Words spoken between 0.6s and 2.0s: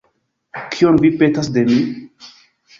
Kion vi petas de mi?